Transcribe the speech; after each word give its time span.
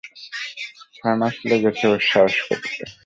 ছয় 0.95 1.15
মাস 1.19 1.35
লেগেছে, 1.49 1.85
ওর 1.87 2.01
সাহস 2.09 2.35
করতে! 2.41 2.71